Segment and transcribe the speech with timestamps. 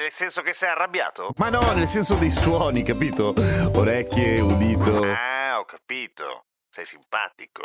[0.00, 1.34] Nel senso che sei arrabbiato?
[1.36, 3.34] Ma no, nel senso dei suoni, capito?
[3.74, 5.02] Orecchie, udito.
[5.02, 6.46] Ah, ho capito.
[6.70, 7.64] Sei simpatico.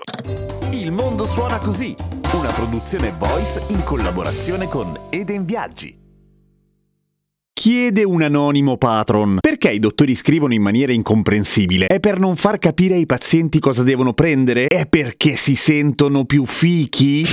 [0.71, 1.95] Il mondo suona così,
[2.33, 5.97] una produzione voice in collaborazione con Eden Viaggi.
[7.53, 9.37] Chiede un anonimo patron.
[9.39, 11.85] Perché i dottori scrivono in maniera incomprensibile?
[11.85, 14.65] È per non far capire ai pazienti cosa devono prendere?
[14.65, 17.25] È perché si sentono più fichi?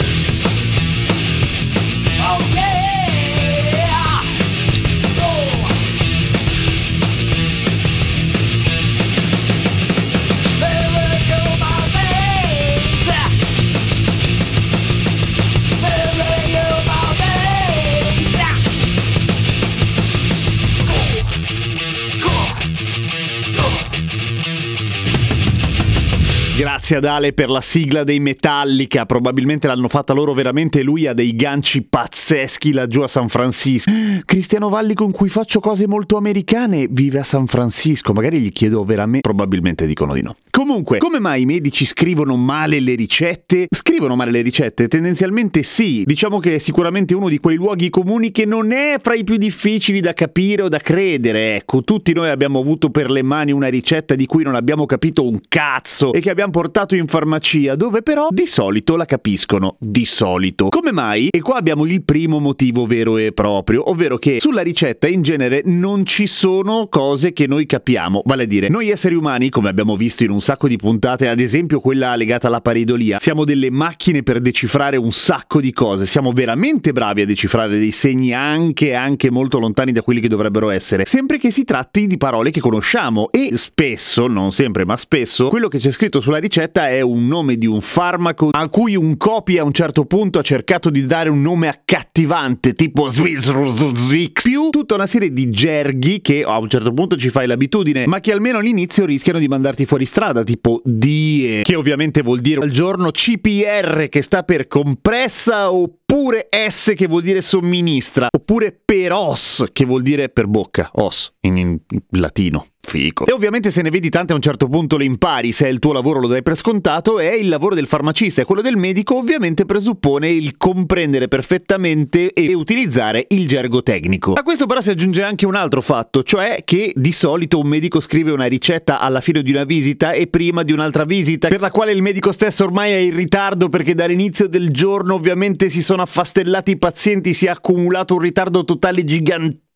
[26.55, 31.15] Grazie ad Ale per la sigla dei Metallica, probabilmente l'hanno fatta loro veramente, lui ha
[31.15, 33.91] dei ganci pazzeschi laggiù a San Francisco.
[34.27, 38.85] Cristiano Valli con cui faccio cose molto americane vive a San Francisco, magari gli chiedo
[38.85, 40.37] veramente, probabilmente dicono di no.
[40.51, 43.67] Comunque, come mai i medici scrivono male le ricette?
[43.71, 44.87] Scrivono male le ricette?
[44.89, 49.15] Tendenzialmente sì, diciamo che è sicuramente uno di quei luoghi comuni che non è fra
[49.15, 53.23] i più difficili da capire o da credere, ecco, tutti noi abbiamo avuto per le
[53.23, 57.09] mani una ricetta di cui non abbiamo capito un cazzo e che abbiamo portato in
[57.09, 60.69] farmacia, dove però di solito la capiscono, di solito.
[60.69, 61.31] Come mai?
[61.33, 65.63] E qua abbiamo il primo motivo vero e proprio, ovvero che sulla ricetta in genere
[65.65, 69.97] non ci sono cose che noi capiamo, vale a dire, noi esseri umani, come abbiamo
[69.97, 74.23] visto in un sacco di puntate, ad esempio quella legata alla paridolia, siamo delle macchine
[74.23, 79.31] per decifrare un sacco di cose, siamo veramente bravi a decifrare dei segni anche, anche
[79.31, 83.31] molto lontani da quelli che dovrebbero essere, sempre che si tratti di parole che conosciamo
[83.31, 87.57] e spesso, non sempre ma spesso, quello che c'è scritto sulla ricetta è un nome
[87.57, 91.29] di un farmaco a cui un copia a un certo punto ha cercato di dare
[91.29, 96.93] un nome accattivante, tipo Zwizruzzik, più tutta una serie di gerghi che a un certo
[96.93, 101.63] punto ci fai l'abitudine, ma che almeno all'inizio rischiano di mandarti fuori strada, tipo DIE,
[101.63, 105.71] che ovviamente vuol dire al giorno CPR che sta per compressa
[106.13, 111.33] oppure S che vuol dire somministra, oppure per os che vuol dire per bocca, os
[111.41, 111.81] in, in
[112.11, 112.67] latino.
[112.85, 113.27] Fico.
[113.27, 115.79] E ovviamente se ne vedi tante a un certo punto le impari, se è il
[115.79, 119.17] tuo lavoro lo dai per scontato, e il lavoro del farmacista e quello del medico
[119.17, 124.33] ovviamente presuppone il comprendere perfettamente e utilizzare il gergo tecnico.
[124.33, 128.01] A questo però si aggiunge anche un altro fatto, cioè che di solito un medico
[128.01, 131.71] scrive una ricetta alla fine di una visita e prima di un'altra visita, per la
[131.71, 136.02] quale il medico stesso ormai è in ritardo perché dall'inizio del giorno ovviamente si sono
[136.03, 139.72] affastellati i pazienti, si è accumulato un ritardo totale gigantesco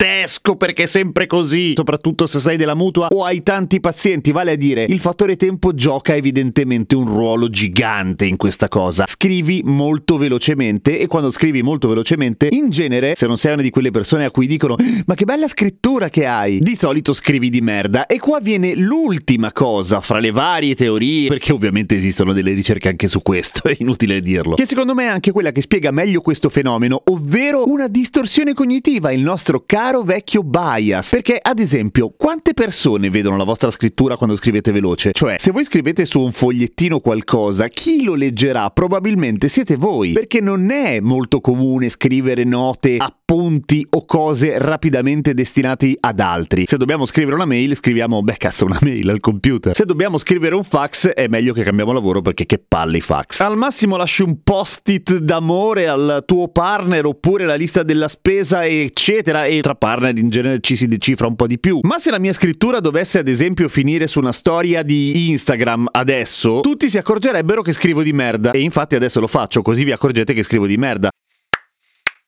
[0.56, 4.56] perché è sempre così, soprattutto se sei della mutua o hai tanti pazienti, vale a
[4.56, 9.04] dire il fattore tempo gioca evidentemente un ruolo gigante in questa cosa.
[9.06, 13.70] Scrivi molto velocemente e quando scrivi molto velocemente, in genere, se non sei una di
[13.70, 17.60] quelle persone a cui dicono "Ma che bella scrittura che hai", di solito scrivi di
[17.60, 22.88] merda e qua viene l'ultima cosa fra le varie teorie, perché ovviamente esistono delle ricerche
[22.88, 24.54] anche su questo, è inutile dirlo.
[24.54, 29.12] Che secondo me è anche quella che spiega meglio questo fenomeno, ovvero una distorsione cognitiva,
[29.12, 31.10] il nostro caro vecchio bias.
[31.10, 35.12] Perché, ad esempio, quante persone vedono la vostra scrittura quando scrivete veloce?
[35.12, 38.70] Cioè, se voi scrivete su un fogliettino qualcosa, chi lo leggerà?
[38.70, 40.12] Probabilmente siete voi.
[40.12, 46.64] Perché non è molto comune scrivere note, appunti o cose rapidamente destinati ad altri.
[46.64, 49.74] Se dobbiamo scrivere una mail, scriviamo, beh, cazzo, una mail al computer.
[49.74, 53.40] Se dobbiamo scrivere un fax, è meglio che cambiamo lavoro perché che palle i fax.
[53.40, 59.44] Al massimo lasci un post-it d'amore al tuo partner oppure la lista della spesa, eccetera,
[59.44, 61.80] e tra partner in genere ci si decifra un po' di più.
[61.82, 66.60] Ma se la mia scrittura dovesse ad esempio finire su una storia di Instagram adesso,
[66.60, 68.52] tutti si accorgerebbero che scrivo di merda.
[68.52, 71.08] E infatti adesso lo faccio, così vi accorgete che scrivo di merda.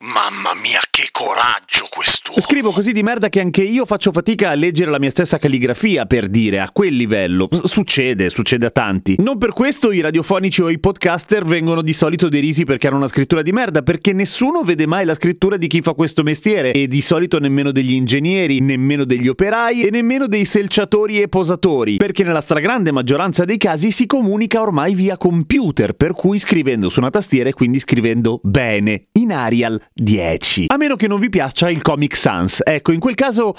[0.01, 2.41] Mamma mia, che coraggio quest'uomo!
[2.41, 6.07] Scrivo così di merda che anche io faccio fatica a leggere la mia stessa calligrafia,
[6.07, 7.49] per dire, a quel livello.
[7.63, 9.15] Succede, succede a tanti.
[9.19, 13.07] Non per questo i radiofonici o i podcaster vengono di solito derisi perché hanno una
[13.07, 16.89] scrittura di merda, perché nessuno vede mai la scrittura di chi fa questo mestiere, e
[16.89, 22.25] di solito nemmeno degli ingegneri, nemmeno degli operai e nemmeno dei selciatori e posatori, perché
[22.25, 27.11] nella stragrande maggioranza dei casi si comunica ormai via computer, per cui scrivendo su una
[27.11, 30.65] tastiera e quindi scrivendo bene, in Arial 10.
[30.67, 32.63] A meno meno che non vi piaccia il Comic Sans.
[32.65, 33.55] Ecco, in quel caso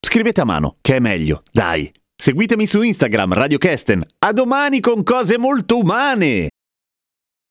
[0.00, 1.42] scrivete a mano, che è meglio.
[1.52, 1.92] Dai.
[2.16, 4.04] Seguitemi su Instagram, Radio Kesten.
[4.18, 6.48] A domani con cose molto umane!